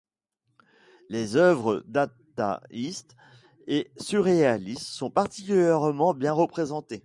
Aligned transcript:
Les 1.09 1.35
œuvres 1.35 1.83
dadaistes 1.85 3.15
et 3.67 3.91
surréalistes 3.97 4.87
sont 4.87 5.11
particulièrement 5.11 6.15
bien 6.15 6.33
représentées. 6.33 6.99